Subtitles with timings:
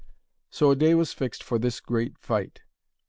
[0.49, 2.63] So a day was fixed for this great fight.